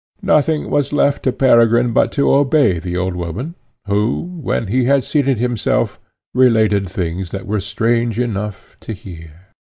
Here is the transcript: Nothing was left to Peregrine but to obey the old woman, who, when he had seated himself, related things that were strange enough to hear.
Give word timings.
Nothing 0.23 0.71
was 0.71 0.91
left 0.91 1.21
to 1.25 1.31
Peregrine 1.31 1.91
but 1.93 2.11
to 2.13 2.33
obey 2.33 2.79
the 2.79 2.97
old 2.97 3.15
woman, 3.15 3.53
who, 3.85 4.39
when 4.41 4.65
he 4.65 4.85
had 4.85 5.03
seated 5.03 5.37
himself, 5.37 5.99
related 6.33 6.89
things 6.89 7.29
that 7.29 7.45
were 7.45 7.61
strange 7.61 8.17
enough 8.17 8.77
to 8.79 8.93
hear. 8.93 9.49